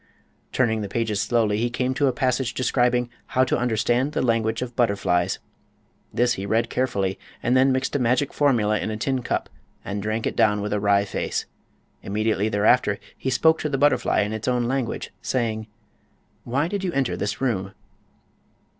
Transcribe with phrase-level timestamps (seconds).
[0.51, 3.07] Turning the pages slowly he came to a passage describing
[3.37, 5.37] "How to understand the language of butterflies."
[6.11, 9.47] This he read carefully and then mixed a magic formula in a tin cup
[9.85, 11.45] and drank it down with a wry face.
[12.01, 15.67] Immediately thereafter he spoke to the butterfly in its own language, saying:
[16.45, 17.73] "Why did you enter this room?"